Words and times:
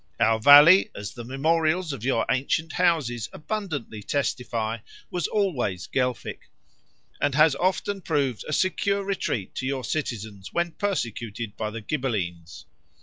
Our 0.19 0.39
valley, 0.39 0.89
as 0.95 1.13
the 1.13 1.23
memorials 1.23 1.93
of 1.93 2.03
your 2.03 2.25
ancient 2.31 2.73
houses 2.73 3.29
abundantly 3.33 4.01
testify, 4.01 4.79
was 5.11 5.27
always 5.27 5.85
Guelphic, 5.85 6.49
and 7.21 7.35
has 7.35 7.53
often 7.57 8.01
proved 8.01 8.43
a 8.47 8.51
secure 8.53 9.03
retreat 9.03 9.53
to 9.53 9.67
your 9.67 9.83
citizens 9.83 10.51
when 10.51 10.71
persecuted 10.71 11.55
by 11.55 11.69
the 11.69 11.81
Ghibellines. 11.83 12.65